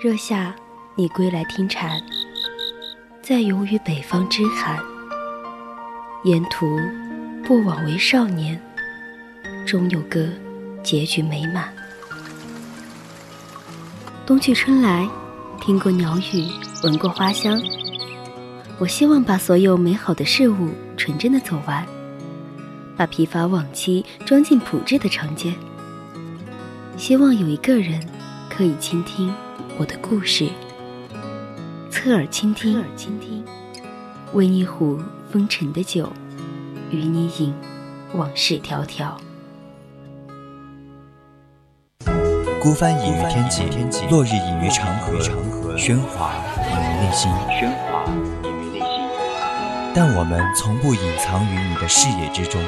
[0.00, 0.54] 热夏，
[0.94, 2.00] 你归来听蝉，
[3.20, 4.78] 在游于北方之寒。
[6.22, 6.78] 沿途
[7.44, 8.60] 不枉为少年，
[9.66, 10.28] 终有个
[10.84, 11.74] 结局美满。
[14.24, 15.08] 冬去春来，
[15.60, 16.48] 听过鸟语，
[16.84, 17.60] 闻过花香。
[18.78, 21.84] 我希望把所有美好的事物纯真的走完，
[22.96, 25.52] 把疲乏往期装进朴质的长街。
[26.96, 28.00] 希望有一个人
[28.48, 29.34] 可以倾听。
[29.78, 30.48] 我的故事，
[31.88, 33.44] 侧耳倾听，侧耳倾听，
[34.32, 34.98] 温一壶
[35.30, 36.12] 风尘的酒，
[36.90, 37.54] 与你饮
[38.12, 39.12] 往事迢迢。
[42.60, 43.62] 孤帆隐于天际，
[44.10, 45.16] 落日隐于长河，
[45.76, 46.32] 喧哗
[46.66, 48.04] 隐于内心，喧哗
[48.42, 48.88] 隐于内心。
[49.94, 52.60] 但我们从不隐藏于你的视野之中，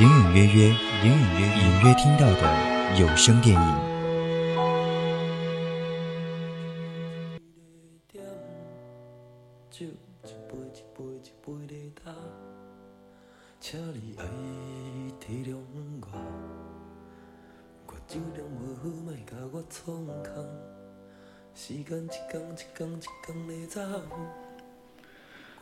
[0.00, 0.66] 隐隐约约，
[1.04, 3.89] 隐隐约隐约听到的有声电影。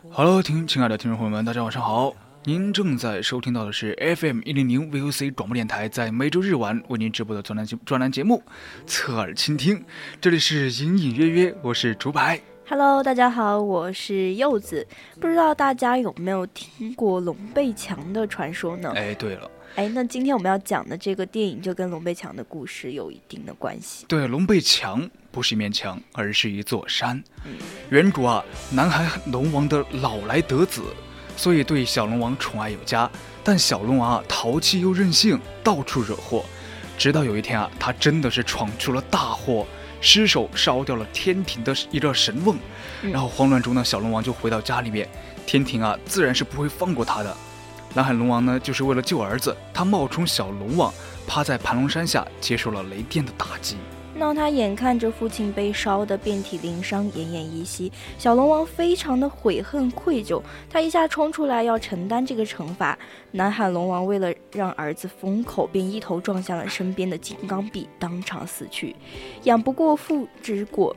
[0.09, 2.11] Hello，听亲爱的听众朋友们，大家晚上好！
[2.43, 8.41] 您正在收听到的是 FM 一零零 VOC 广播电台，在每周日晚为您直播的专栏节专栏节目
[8.87, 9.77] 《侧耳倾听》，
[10.19, 12.41] 这里是隐隐约约，我是竹白。
[12.67, 14.87] Hello，大家好，我是柚子。
[15.19, 18.91] 不知道大家有没有听过龙背墙的传说呢？
[18.95, 19.51] 哎，对了。
[19.75, 24.07] 哎，那今天我们要讲的这个电影就跟龙背墙的故事有一定的关系。
[24.07, 27.23] 对，龙背墙不是一面墙，而是一座山。
[27.89, 30.81] 原主啊，南海龙王的老来得子，
[31.37, 33.09] 所以对小龙王宠爱有加。
[33.43, 36.45] 但小龙王啊，淘气又任性，到处惹祸。
[36.97, 39.65] 直到有一天啊，他真的是闯出了大祸，
[40.01, 42.57] 失手烧掉了天庭的一个神瓮。
[43.01, 45.07] 然后慌乱中呢，小龙王就回到家里面，
[45.45, 47.35] 天庭啊，自然是不会放过他的。
[47.93, 50.93] 南海龙王呢，就是为了救儿子，他冒充小龙王，
[51.25, 53.77] 趴在盘龙山下接受了雷电的打击。
[54.19, 62.99] 那他眼看着父亲被烧得遍体鳞伤、奄奄一息，小龙王非常的悔恨愧疚，他一下冲出来要承担这个惩罚。
[63.31, 68.93] 南海龙王为了让儿子封口，便一头撞向了身边的金刚壁，当场死去。
[69.43, 70.93] 养不过父之过。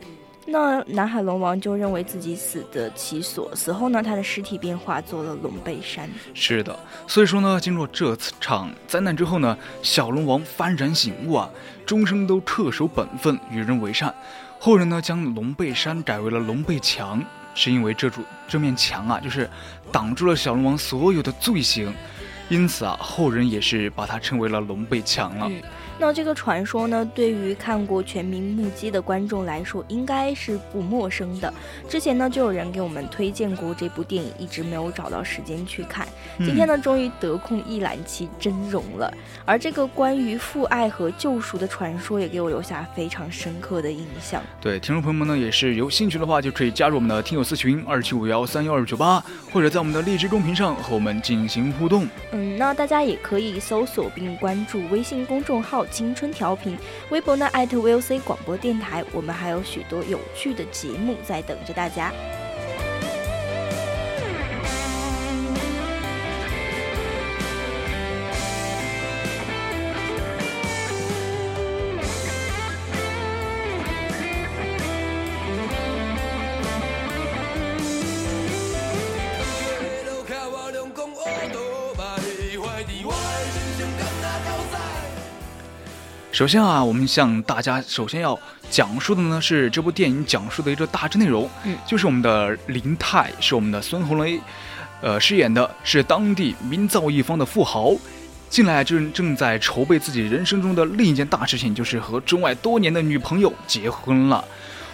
[0.53, 6.07] 那南海龙王就认为自己死得其所，死后呢，他的尸体便化作了龙背山。
[6.35, 11.49] 是的，所以说呢，经过这次场灾难之后呢，小龙王幡然醒悟啊，
[11.87, 14.15] 终生都恪守本分，与人为善。
[14.61, 17.25] 后人呢，将龙背山改为了龙背墙，
[17.55, 19.49] 是因为这柱这面墙啊，就是
[19.91, 21.91] 挡住了小龙王所有的罪行，
[22.51, 25.51] 因此啊，后人也是把它称为了龙背墙了。
[26.03, 31.55] 那这个传说呢，对于看过《全民目击》的观众来说，应该是不陌生的。
[31.89, 36.05] 之前呢，就有人给我们推荐过这部电影，一直没有找到时间去看。
[36.39, 39.15] 今天呢，终于得空一览其真容了。
[39.45, 44.43] 而这个关于父爱和救赎的传说，也给我留下非常深刻的印象。
[44.61, 52.09] 对，听众朋友们呢，也是有兴趣的话，就可以加入我们的听友私群二七五幺三幺二九八，或者在我们的荔枝公屏上和我们进行互动。
[52.33, 55.87] 嗯，那大家也可以搜索并关注微信公众号。
[55.93, 56.77] 青春调频，
[57.11, 62.11] 微博呢艾特 VOC 广播电台，我们还有许多有趣的节目在等着大家。
[86.33, 88.37] 首先啊，我们向大家首先要
[88.71, 94.41] 讲述的呢是这部电影讲述的一个大致内容，嗯，就是我们的林泰是我们的孙红雷，
[95.03, 97.95] 呃，饰演的是当地名噪一方的富豪，
[98.49, 104.43] 近来正正在筹备自己人生中的另一件大事情，就是和钟爱多年的女朋友结婚了。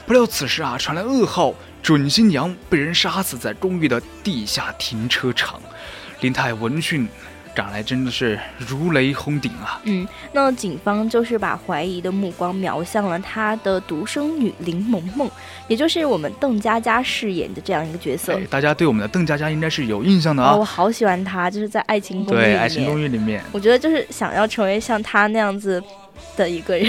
[0.07, 5.61] 不料此时啊，传来噩耗，准新娘被人杀死在公寓的地下停车场。
[6.21, 7.09] 林泰闻讯。
[7.55, 9.81] 赶来真的是如雷轰顶啊！
[9.85, 15.31] 嗯，那警方就是把怀疑的目光瞄向了他的独生女林萌萌，
[15.67, 18.39] 也就是我们邓家佳饰演的这样一个角色。
[18.51, 20.55] 大家对我们的邓家佳应该是有印象的啊！
[20.55, 25.83] 我好喜欢她，就是在《爱情公寓》对《爱情公寓》里面，我觉得就是想要成为像她那样子。
[26.37, 26.87] 的一个人，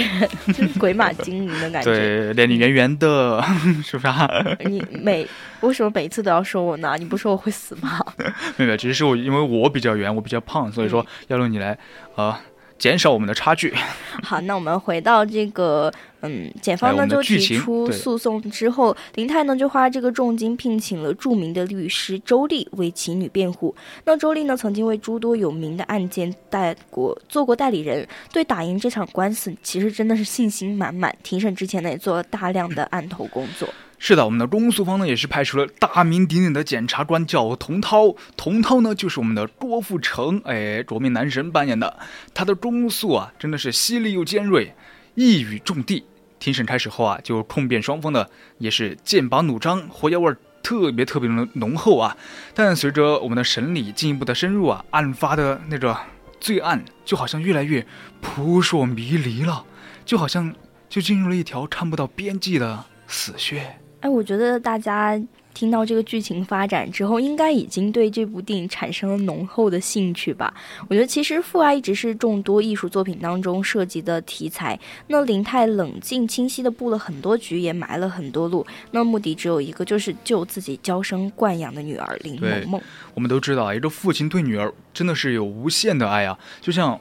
[0.48, 1.92] 就是鬼马精灵的感觉。
[1.92, 3.42] 对，脸圆圆的，
[3.84, 4.06] 是不是？
[4.06, 4.28] 啊
[4.64, 5.26] 你每
[5.60, 6.96] 为什么每次都要说我呢？
[6.98, 8.00] 你不说我会死吗？
[8.56, 11.76] 没有，只是我因为我比较圆，我比较胖，所以说要用你来，
[12.14, 12.36] 呃，
[12.80, 13.72] 减少我们的差距。
[14.24, 15.92] 好，那我们回到这个，
[16.22, 23.74] 嗯，检方呢就提出诉讼之后，林泰呢就花这个重金聘请了著名的律师周丽为其女辩护。
[24.04, 31.14] 那周丽呢曾经为诸多有名的案件代过做过代理人，对打赢这场官司其实真的是信心满满。
[31.22, 33.68] 庭审之前呢也做了大量的案头工作。
[34.02, 38.16] 是的，我们的公诉方呢也是派出了大名鼎鼎的检察官，叫童涛。
[38.34, 41.98] 童涛呢就是我们的郭富城，哎，夺命男神扮演的。
[42.32, 44.74] 他的公诉啊真的是犀利又尖锐，
[45.16, 46.02] 一语中的。
[46.38, 52.16] 庭审开始后啊，就控辩双方的也是剑拔弩张，火药味儿特别特别的浓厚啊。
[52.54, 55.94] 但随着我们的审理进一步的深入啊，案发的那个
[56.40, 57.86] 罪案就好像越来越
[58.22, 59.66] 扑朔迷离了，
[60.06, 60.54] 就好像
[60.88, 63.76] 就进入了一条看不到边际的死穴。
[64.00, 65.20] 哎，我觉得大家
[65.52, 70.54] 听到这个剧情发展之后，应该已经对这部电影产生了浓厚的兴趣吧？
[70.88, 74.78] 我觉得其实父爱一直是众多艺术作品当中涉及的题材。
[75.08, 78.66] 那林泰冷静清晰的布了很多局，也埋了很多路。
[78.92, 82.82] 那目的只有一个，就是救自己娇生惯养的女儿林萌萌。
[83.12, 86.98] 我们都知道啊，一个父亲对女儿真的是有无限的爱啊，就像。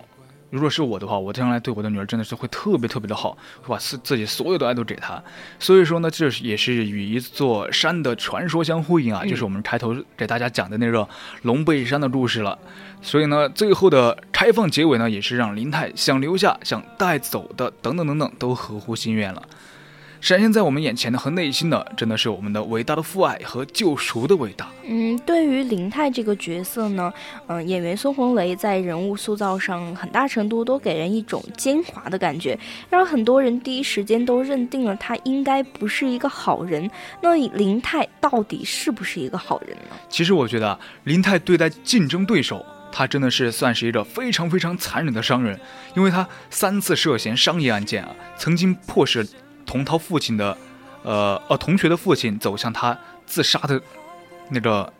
[0.49, 5.21] 如果是我的话，我将来对我的女儿真的是会特别特别的好，会把自自己所有的爱都给她。
[5.59, 11.07] 所以说呢，这也是与一座山的传说相呼应啊，就是我们开头给大家讲的那个
[11.43, 12.57] 龙背山的故事了。
[13.01, 19.43] 所以呢，最后的开放结尾呢，也是让林泰想留下、想带走的等等等等都合乎心愿了。
[20.21, 24.69] 闪现在我们眼前的和内心的，真的是我们的伟大的父爱和救赎的伟大。
[24.83, 27.11] 嗯，对于林泰这个角色呢，
[27.47, 36.89] 嗯，演员孙红雷在人物塑造上很大程度都给人一种奸猾的感觉，让很多人第一时间都认定了他应该不是一个好人。
[37.21, 39.95] 那林泰到底是不是一个好人呢？
[40.09, 45.57] 其实我觉得林泰对待竞争对手，他真的是算是一个非常非常残忍的商人，
[45.95, 49.25] 因为他三次涉嫌商业案件啊，曾经迫使。
[49.65, 50.57] 童涛父亲的，
[51.03, 53.81] 呃呃，同学的父亲走向他自杀的，
[54.49, 54.91] 那个，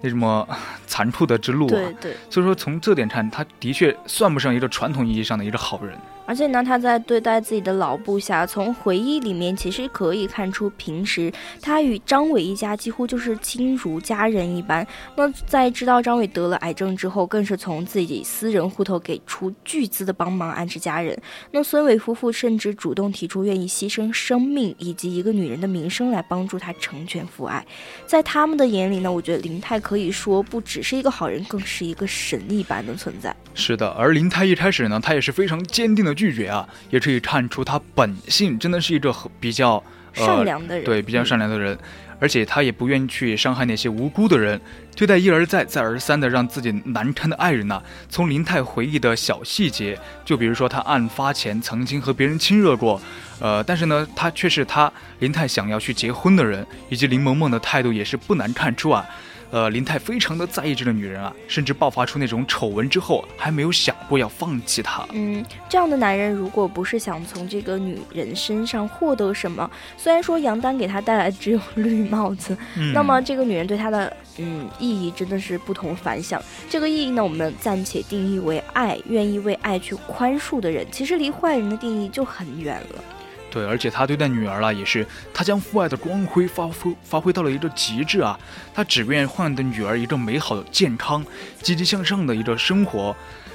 [0.00, 0.46] 那什么
[0.86, 1.70] 残酷的之路啊。
[1.70, 2.16] 对对。
[2.30, 5.96] 所以说，从这点看，他的确算不上一个传统意义上的一个好人。
[6.26, 14.86] 而且呢，他在对待自己的老部下，从回忆里面其实可以看出，平时他与张伟一家几乎就是亲如家人一般。
[15.16, 21.18] 那在知道张伟得了癌症之后，更是从自己私人户头给出巨资的帮忙安置家人。
[21.50, 27.66] 那孙伟夫妇甚至主动提出愿意牺牲生命以及一个女人的名声来帮助他成全父爱。
[28.04, 33.34] 在他们的眼里呢，我觉得林泰可以说不只是一个好人，更是一个神一般的存在。
[33.54, 36.14] 是的，而林泰一开始呢，他也是非常坚定的。
[36.14, 39.82] 拒绝啊，也可以看出他本性真的是一个比较
[40.12, 41.78] 善良的人，对，比较善良的人，
[42.20, 44.60] 而且他也不愿意去伤害那些无辜的人，
[44.94, 47.82] 对待一而再、再而三的让自己难堪的爱人呐。
[48.10, 53.00] 从林泰回忆的小细节，就比如说他案发前曾经和别人亲热过，
[53.40, 59.06] 呃，但是呢，他却是他林泰想要去结婚的人，以及林萌萌的态度也是不难看出啊。
[59.50, 65.06] 呃，林泰非常的在意这个女人啊，甚至爆发出那种丑闻之后，还没有想过要放弃她。
[65.12, 72.56] 嗯，这样的男人如果不是想从这个女人身上获得什么，虽然说杨丹给他带来只有绿帽子，
[72.92, 76.42] 那么这个女人对他的嗯意义真的是不同凡响。
[76.68, 83.04] 这个意义呢，我们暂且定义为爱，愿意为爱去宽恕的人，其实离坏人的定义就很远了。
[83.50, 88.38] 对，而且他对待女儿了，也是他将父爱的光辉发挥发挥到了一个极致啊！
[88.74, 91.24] 他只愿换得女儿一个美好的、健康、
[91.62, 93.14] 积极向上的一个生活。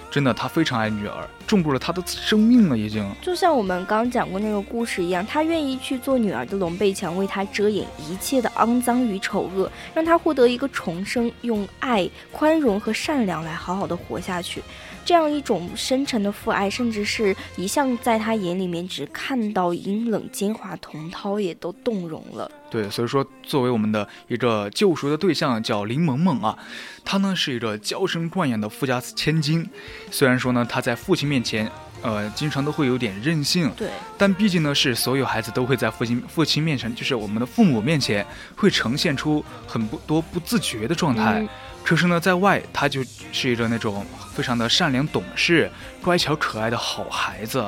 [0.09, 3.03] 真的，他非常爱女儿，重入了他的生命了，已经。
[3.19, 14.61] 就像我们刚讲过那个故事一样，他愿意去做女儿的龙背墙，为她遮掩一切的肮脏与丑恶，让她获得一个重生，用爱、宽容和善良来好好的活下去。
[15.05, 22.49] 这样一种深沉的父爱，甚至是一向在他眼里面只看到阴冷奸猾，童涛也都动容了。
[22.69, 26.57] 对，所以说作为我们的一个救赎的对象，叫林萌萌啊，
[27.05, 29.69] 她呢是一个娇生惯养的富家千金。
[30.09, 31.69] 虽然说呢，她在父亲面前，
[32.03, 33.71] 呃，经常都会有点任性。
[33.75, 33.89] 对。
[34.17, 41.47] 但毕竟呢，是所有孩子都会在父亲父亲面前，就是我们的父母面前，会呈现出很不多不自觉的状态。
[41.83, 45.69] 可是呢，在外，他就是一个那种非常的善良、懂事、
[46.01, 47.63] 乖巧、可爱的好孩子。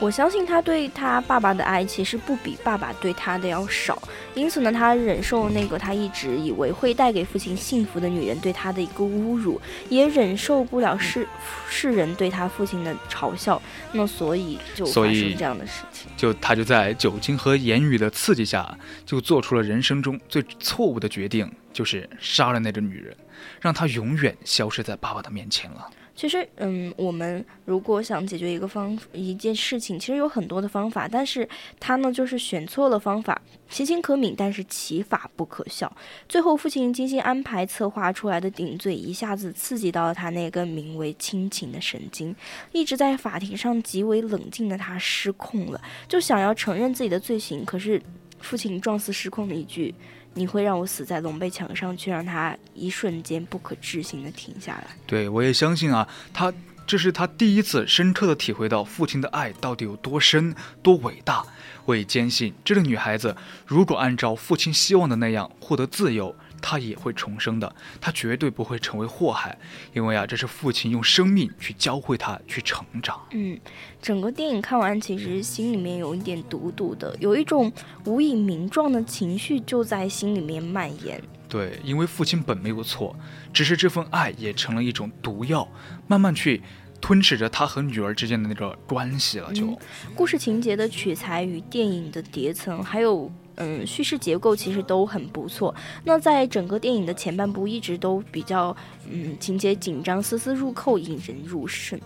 [0.00, 4.00] 我相信他对他爸爸的爱其实不比爸爸对他的要少，
[4.32, 11.26] 因此呢，他忍受那个他一直以为会带给父亲幸福的女人对他的一个侮辱，也忍受不了世
[11.68, 16.08] 世人对他父亲的嘲笑，那所以就发生这样的事情。
[16.16, 23.16] 就他就在酒精和言语的刺激下，就做出了人生中最错误的决定，就是杀了那个女人，
[23.60, 25.90] 让她永远消失在爸爸的面前了。
[26.18, 31.48] 其实，嗯，我们如果想解决一个方一件事情，其实有很多的方法，但是
[31.78, 33.40] 他呢就是选错了方法。
[33.70, 35.96] 其情可悯，但是其法不可笑。
[36.28, 42.34] 最后，父亲精心安排策划出来的顶罪，一下子刺激到了他那根名为亲情的神经。
[42.72, 47.64] 一直在法庭上极为冷静的他失控了，就想要承认自己的罪行。
[47.64, 48.02] 可是，
[48.40, 49.94] 父亲状似失控的一句。
[50.34, 54.86] 你会让我死在龙背墙上，却让他一瞬间不可置信的停下来。
[55.06, 56.52] 对，我也相信啊，他
[56.86, 61.44] 这是他第一次深刻的体会到父亲的爱到底有多深、多伟大。
[61.84, 63.34] 我也坚信，这个女孩子
[63.66, 66.34] 如果按照父亲希望的那样获得自由。
[66.60, 69.56] 他也会重生的，他绝对不会成为祸害，
[69.92, 73.20] 因为啊，这是父亲用生命去教会他去成长。
[73.32, 73.58] 嗯，
[74.00, 77.72] 整个电影看完，其实心里面有一点堵堵的，有一种
[78.04, 81.22] 无以名状的情绪就在心里面蔓延。
[81.48, 83.16] 对，因为父亲本没有错，
[83.52, 85.66] 只是这份爱也成了一种毒药，
[86.06, 86.62] 慢慢去
[87.00, 89.52] 吞噬着他和女儿之间的那个关系了。
[89.52, 89.78] 就
[90.14, 93.32] 故事情节的取材与电影的叠层，还有。
[93.60, 95.74] 嗯，叙事结构其实都很不错。
[96.04, 98.74] 那在整个电影的前半部，一直都比较
[99.10, 102.00] 嗯情节紧张，丝丝入扣，引人入胜。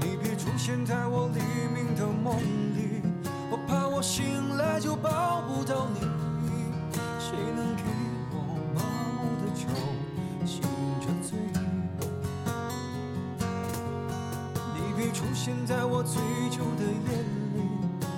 [0.00, 1.40] 你别出现在我黎
[1.74, 2.36] 明的梦
[2.76, 3.00] 里，
[3.50, 4.24] 我怕我醒
[4.56, 6.00] 来就抱不到你。
[7.18, 7.82] 谁能给
[8.30, 8.36] 我
[8.74, 8.82] 麻
[9.16, 9.66] 木的酒，
[10.44, 10.60] 醒
[11.00, 11.38] 着醉？
[14.74, 17.16] 你别出现在我醉酒的夜
[17.54, 17.62] 里，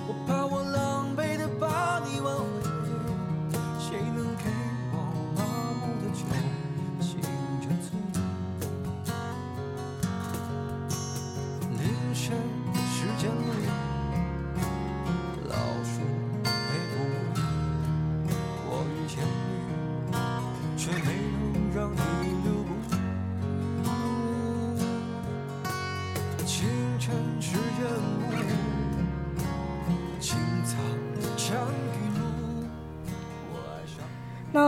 [0.07, 0.56] 我怕我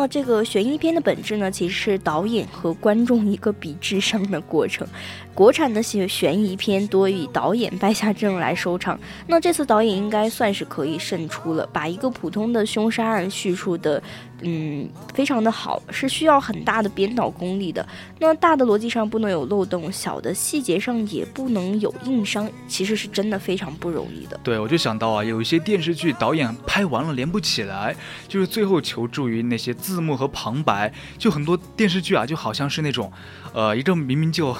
[0.09, 4.87] 这个悬疑片的本质呢，其实是导演和观众一个比智商的过程。
[5.35, 14.01] 国产的悬悬疑片多以导演败下阵来收场，那这次导演应该算是可以胜出了，把一个普通的凶杀案叙述的。
[14.41, 17.85] 嗯，非常的好，是需要很大的编导功力的。
[18.19, 24.39] 那大的逻辑上不能有漏洞，小的细节上也不能有硬伤，其实是真的非常不容易的。
[24.41, 27.93] 对，我就想到啊，有一些电视剧导演拍完了连不起来，
[28.29, 30.91] 就是最后求助于那些自字幕和旁白。
[31.17, 33.11] 就很多电视剧啊，就好像是那种，
[33.53, 34.55] 呃，一个明明就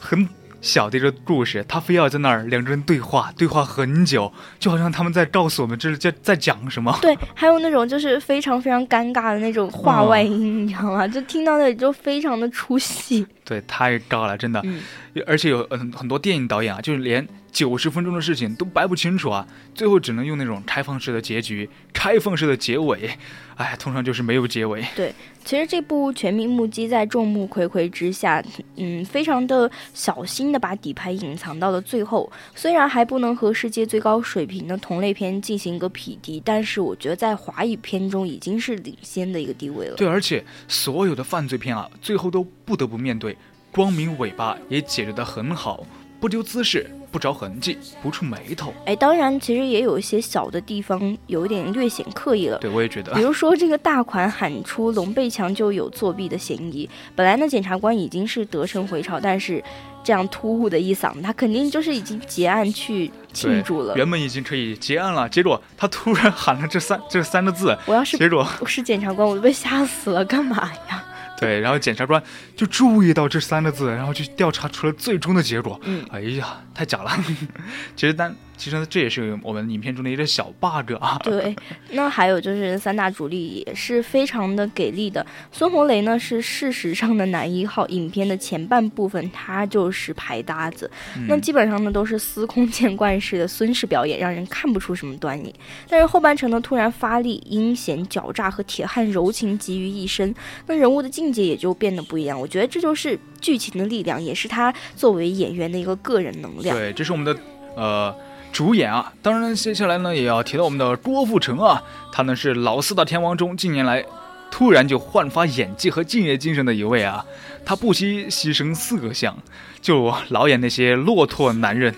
[0.00, 0.28] 很。
[0.64, 6.98] 小的一个故事，他非要在那儿两个人对话，对话很久，就好像他们在告诉我们这是在在讲什么。
[7.02, 11.06] 对，还有那种就是非常非常尴尬的那种话外音，你知道吗？
[11.06, 13.26] 就听到那里就非常的出戏。
[13.44, 14.58] 对，太尬了，真的。
[14.64, 14.80] 嗯。
[15.26, 19.46] 而且有很很多电影导演啊，就是连九十分钟的事情都掰不清楚啊，
[19.76, 23.08] 最后只能用那种开放式的结局、开放式的结尾。
[23.54, 24.84] 哎，通常就是没有结尾。
[24.96, 25.14] 对。
[25.44, 28.42] 其实这部《全民目击》在众目睽睽之下，
[28.76, 32.32] 嗯，非常的小心的把底牌隐藏到了最后。
[32.56, 39.94] 虽然还不能和世界最高水平的同类片进行一个匹敌，但是我觉得在华语片中已经是领先的一个地位了。
[39.96, 43.36] 对，而且所有的犯罪片啊，最后都不得不面对
[43.70, 45.86] 光明尾巴，也解决得很好，
[46.18, 46.90] 不丢姿势。
[47.14, 48.74] 不着痕迹，不触眉头。
[48.86, 52.58] 哎，当然，其实也有一些小的地方有一点略显刻意了。
[52.58, 53.14] 对，我也觉得。
[53.14, 56.90] 比如说，这个大款喊出龙背墙就有作弊的嫌疑。
[57.14, 59.62] 本来呢，检察官已经是得胜回朝，但是
[60.02, 63.94] 这样突兀的一嗓子，他肯定就是已经结案去庆祝了。
[63.94, 67.78] 原本已经可以结案了，结果他突然喊了这三这三个字。
[67.86, 71.03] 我要是结果我是检察官，我都被吓死了，干嘛呀？
[71.38, 72.22] 对，然后检察官
[72.56, 75.80] 就注意到这三个字，然后就调查出了最终的结果。
[75.84, 77.10] 嗯，哎呀，太假了。
[77.96, 78.34] 其实单。
[78.56, 81.18] 其实这也是我们影片中的一个小 bug 啊。
[81.22, 81.54] 对，
[81.90, 85.24] 那还有就是三大主力也是非常的给力的。
[85.50, 90.90] 孙红雷呢是事实上的男一号，影片的前半部分他就是排搭子，
[91.28, 95.52] 那基本上呢都是司空见惯式的孙氏表演，让人看不出什么端倪。
[95.88, 100.34] 但是后半程呢突然发力，阴险狡诈和铁汉柔情集于一身，
[100.66, 102.40] 那人物的境界也就变得不一样。
[102.40, 106.76] 我觉得这就是剧情的力量，也是他作为演员的一个个人能量。
[106.76, 107.36] 对，这是我们的
[107.76, 108.14] 呃。
[108.54, 111.82] 主演啊，当然接下来呢也要提到我们的郭富城啊，
[112.12, 114.04] 他呢是老四大天王中近年来
[114.48, 117.26] 突然就焕发演技和敬业精神的一位啊，
[117.64, 119.36] 他不惜牺牲色相，
[119.82, 121.92] 就老演那些骆驼男人，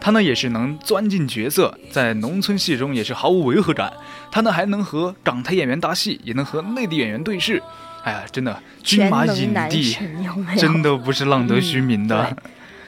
[0.00, 3.92] 他呢也是能钻进角色，在农村戏中也是毫无违和感，
[4.32, 7.62] 他呢还能和港台演员搭戏，也能和内地演员对视。
[8.02, 9.96] 哎呀，真的军马影帝，
[10.58, 12.36] 真的不是浪得虚名的。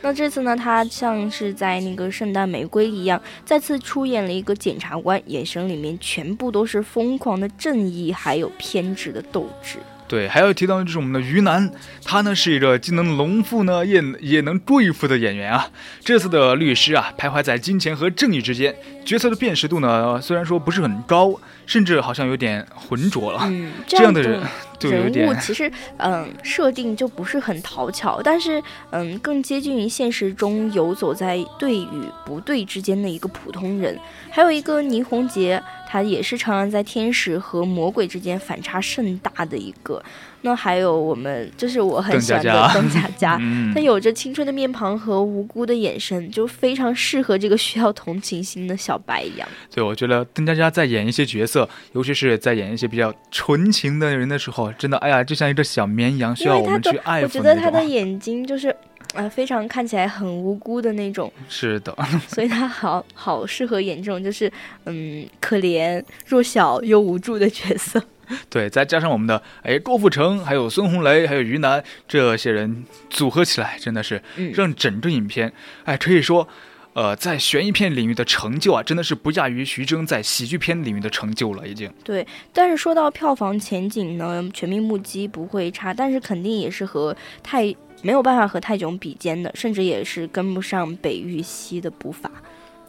[0.03, 9.79] 那这次呢，他像是在那个《圣诞玫瑰》一样，再次出演了一个检察官，眼神里面全部都是疯狂的正义，还有偏执的斗志。
[10.09, 11.71] 对，还要提到就是我们的于南，
[12.05, 15.67] 他呢是一个既能隆腹呢，也也能贵妇的演员啊。
[16.01, 18.75] 这次的律师啊，徘徊在金钱和正义之间，
[19.07, 21.33] 角色的辨识度呢，虽然说不是很高，
[21.67, 23.41] 甚至好像有点浑浊了。
[23.45, 24.43] 嗯，这样的人。
[24.83, 33.97] 人物其实，嗯，设定就不是很讨巧，但是，嗯，更接近于现实中游走在对与不对之间的一个普通人。
[34.29, 40.03] 还有一个倪虹洁，她也是常常在天使和魔鬼之间反差甚大的一个。
[40.45, 43.41] 那还有我们，就是我很喜欢的邓家 佳，
[43.73, 49.49] 她有着青春的面庞和无辜的眼神，就非常适合这个需要同情心的小白一样。
[49.73, 57.25] 对，我觉得邓家佳在演一些角色，尤其是在演一些比较纯情的人的时候，真的，哎呀，就像一个小绵羊，需要我们去爱护。
[57.25, 58.75] 我觉得他的眼睛就是，
[59.15, 61.33] 呃，非常看起来很无辜的那种。
[61.49, 61.97] 是的。
[62.27, 64.51] 所以他好好适合演这种就是，
[64.87, 68.03] 嗯，可怜、弱小又无助的角色。
[68.51, 74.23] 对，再加上我们的哎郭富城，还有孙红雷，还有于南这些人组合起来，真的是
[74.55, 75.53] 让整个影片
[75.85, 76.47] 哎可以说，
[76.95, 81.93] 呃，在悬疑片领域的成就啊，真的是不亚于徐峥在喜剧片领域的成就了，已经。
[82.05, 92.31] 对，但是说到票房前景呢，《全民目击》不会差，但是肯定也是和泰没有办法和泰囧比肩的，甚至也是跟不上北玉溪的步伐。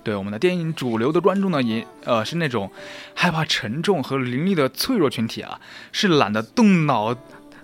[0.04, 2.70] 对我们的电影主流的观众呢，也呃是那种
[3.16, 5.60] 害怕沉重和凌厉的脆弱群体啊，
[5.92, 7.16] 是懒得动脑，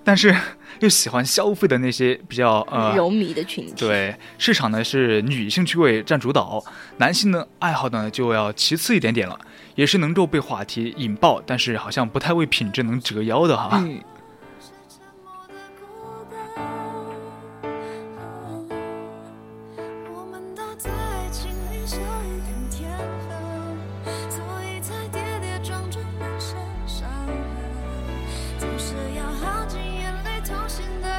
[0.03, 0.33] 但是
[0.79, 3.73] 又喜欢消费的那些比较呃柔迷的群体。
[3.75, 6.63] 对市场呢是女性趣味占主导，
[6.97, 9.37] 男性的爱好呢就要其次一点点了，
[9.75, 13.83] 也是能够被话题引爆，但是好像不太为品质能折腰的哈。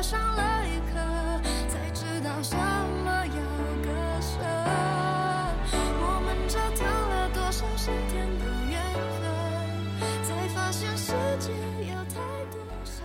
[0.03, 0.50] 上了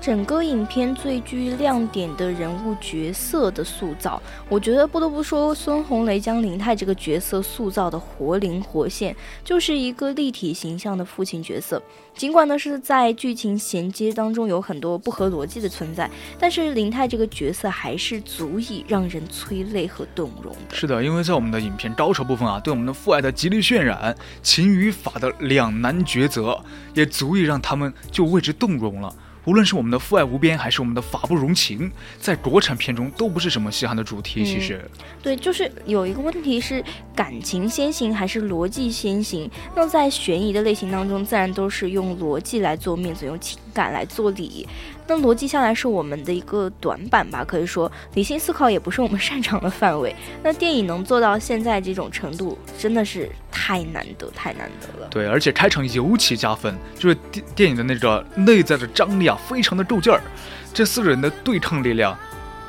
[0.05, 11.81] 整个影片最具亮点的人物角色的塑造，我觉得不得不说孙红雷将林泰这个角色塑造的活灵活现，就是一个立体形象的父亲角色。
[12.13, 20.75] 尽管呢是在剧情衔接当中有很多不合逻辑的存在，但是林泰这个角色还是足以让人催泪和动容的。
[20.75, 26.63] 是的，因为在我们的影片高潮部分啊，对我们的父爱的极力渲染，情与法的两难抉择，
[26.93, 29.11] 也足以让他们就为之动容了。
[29.45, 34.43] 无论是我们的父爱无边，还是我们的法不容情，在国产片中都不是什么稀罕的主题。
[34.43, 34.83] 其实，
[35.21, 36.83] 对，就是有一个问题是
[37.15, 39.49] 感情先行还是逻辑先行？
[39.75, 44.67] 那在悬疑的类型当中，自然都是用逻辑来做面子，用情敢来做理。
[45.05, 50.15] 那逻辑向来是我们的一个短板吧，可以说理性思考也不是我们 擅长的范围。
[50.41, 55.07] 那电影能做到现在这种程度，真的是太难得，太难得了。
[55.11, 60.19] 对，而且开场尤其加分，就是电电影的那个内在的张力啊，非常的够劲儿。
[60.73, 62.17] 这四个人的对抗力量。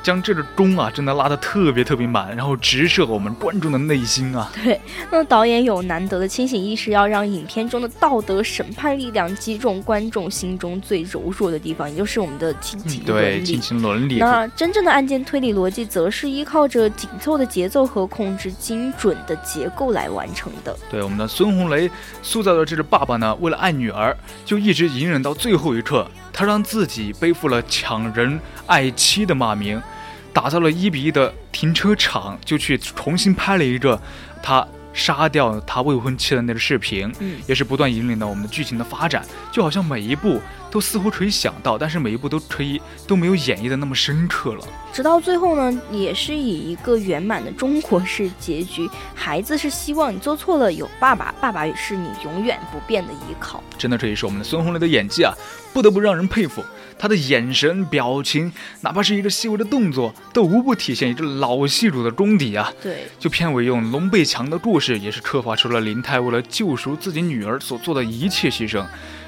[0.07, 4.49] 将这个弓啊，真的拉得特别特别满，然后直射我们观众的内心啊。
[4.63, 4.79] 对，
[5.11, 13.43] 那导演有难得的清醒意识，要让影片中的道德审判力量击中观众心中最柔弱的地方，也就是我们的亲情伦理。
[13.43, 14.19] 亲情伦理。
[14.19, 20.73] 那真正的案件推理逻辑，则是依靠着紧凑的节奏和控制精准的结构来完成的。
[20.89, 21.91] 对，我们的孙红雷
[22.23, 24.15] 塑造的这个爸爸呢，为了爱女儿，
[24.45, 29.81] 就一直隐忍到最后一刻，他让自己背负了抢人爱妻的骂名。
[30.37, 33.99] 打造了一比一的停车场，就去重新拍了一个
[34.43, 44.67] 他杀掉他未婚妻的那个视频，嗯，也是不断引领了我们的剧情的发展，就好像每一步都似乎可以想到，但是每一步都可以都没有演绎的那么深刻了。
[44.93, 53.63] 直到最后呢，也是以一个圆满的中国式结局，孩子是希望你做错了有爸爸，爸爸是你永远不变的依靠。
[53.77, 55.33] 真的这也是，我们的孙红雷的演技啊，
[55.73, 56.63] 不得不让人佩服。
[56.99, 58.51] 他的眼神、表情，
[58.81, 62.73] 哪怕是一个细微的动作，都无不体现一个老戏骨的功底啊！
[62.81, 68.83] 对，就片尾用龙背墙的故事，也是刻画出了林泰为了救赎自己女儿所做的一切牺牲。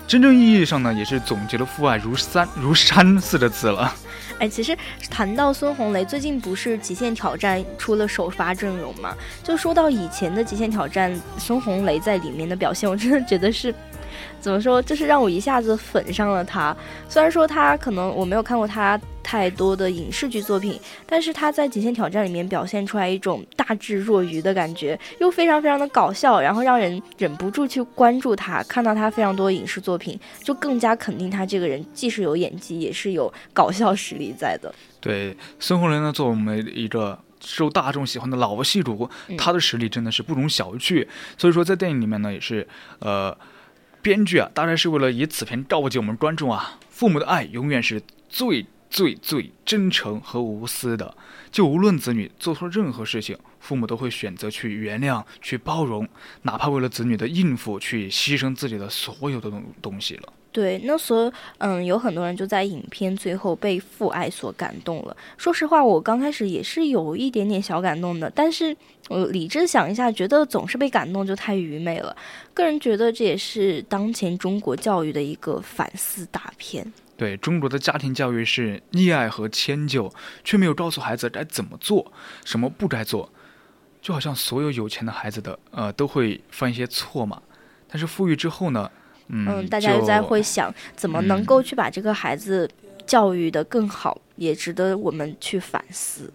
[0.10, 3.93] 真正意义上呢，也是总结了“父爱如山如山”四个字了。
[4.39, 4.76] 哎，其实
[5.08, 9.13] 谈到孙红雷，最近不是《极限挑战》出了首发阵容嘛？
[9.43, 13.72] 就说到以前的《极限挑战》，孙红雷在里面的表现，我真的觉得是。
[14.39, 16.75] 怎么说，就是让我一下子粉上了他。
[17.08, 28.63] 虽然说他可能我没有看过他太多的影视剧作品，但是他在《极限挑战》里面表现出来一种大智若愚的感觉，又非常非常的搞笑，然后让人忍不住去关注他。
[28.63, 34.73] 看到他非常多影视作品，就更加肯定他这个人既是有演技，也是有搞笑实力在的。
[34.99, 37.19] 对，孙红雷呢，作为我们一个。
[37.41, 41.08] 受大众喜欢的老戏骨，他的实力真的是不容小觑。
[41.38, 42.67] 所以说，在电影里面呢，也是，
[42.99, 43.34] 呃，
[44.01, 46.79] 编剧啊，当然是为了以此片告诫我们观众啊。
[46.89, 51.15] 父母的爱永远是最最最真诚和无私的，
[51.51, 56.07] 就无论子女做错任何事情，父母都会选择去原谅、去包容，
[56.43, 60.33] 哪怕为了子女的应付，去牺牲自己的所有的东东西了。
[60.51, 65.15] 对，那所嗯，有很多人就在影片最后被父爱所感动了。
[65.38, 68.75] 说实话，我刚开始也是有一点点小感动的，但是
[69.09, 72.15] 我理智想一下，觉得总是被感动就太愚昧了。
[72.53, 76.91] 个人觉得这也是当前中国教育的一个反思大片。
[77.19, 80.10] 对，中国的家庭教育是溺爱和迁就，
[80.45, 82.13] 却没有告诉孩子该怎么做，
[82.45, 83.29] 什么不该做。
[84.01, 87.41] 就好像所有有钱的孩子的呃都会犯一些错嘛，
[87.89, 88.89] 但是富裕之后呢？
[89.27, 92.67] 嗯，大家又在会想怎么能够去把这个孩子
[93.05, 96.34] 教育的更好，也值得我们去反思。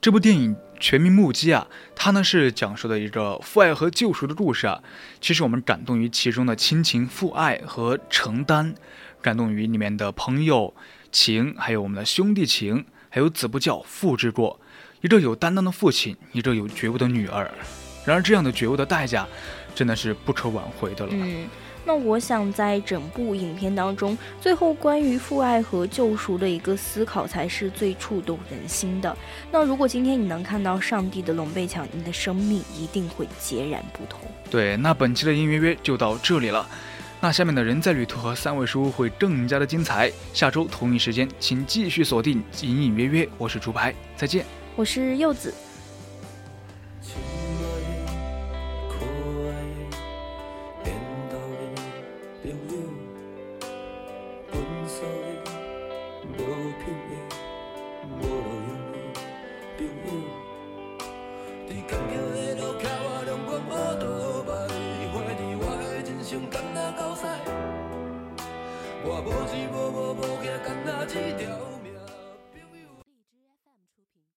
[0.00, 4.82] 这部电影《全民目击》啊，它呢是讲述的一个父爱和救赎的故事啊。
[5.20, 8.74] 其实我们感动于其中的亲情、父爱和承担，
[9.20, 10.72] 感动于里面的朋友
[11.10, 14.60] 情，还有我们的兄弟情，还有子不教父之过，
[15.00, 17.50] 一个有担当的父亲，一个有觉悟的女儿。
[18.04, 19.26] 然而这样的觉悟的代价，
[19.74, 21.12] 真的是不可挽回的了。
[21.12, 21.46] 嗯
[21.84, 29.16] 那我想在整部影片当中，最后关于父爱和救赎的一个思考才是最触动人心的。
[29.50, 34.20] 那如果今天你能看到上帝的龙背墙，你的生命一定会截然不同。
[34.50, 36.68] 对，那本期的音乐约就到这里了。
[37.20, 40.12] 那下面的人在旅途和三位书会更加的精彩。
[40.34, 43.28] 下周同一时间，请继续锁定隐隐约约。
[43.38, 44.44] 我是竹排，再见。
[44.78, 45.52] 我是柚子。